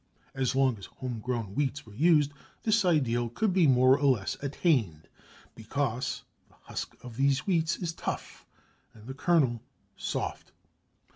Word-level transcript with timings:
As 0.33 0.55
long 0.55 0.79
as 0.79 0.87
home 0.87 1.19
grown 1.19 1.53
wheats 1.53 1.85
were 1.85 1.93
used 1.93 2.31
this 2.63 2.83
ideal 2.83 3.29
could 3.29 3.53
be 3.53 3.67
more 3.67 3.99
or 3.99 4.17
less 4.17 4.35
attained 4.41 5.07
because 5.53 6.23
the 6.49 6.55
husk 6.61 6.95
of 7.03 7.17
these 7.17 7.41
wheats 7.41 7.75
is 7.75 7.93
tough 7.93 8.47
and 8.95 9.05
the 9.05 9.13
kernel 9.13 9.61
soft. 9.95 10.53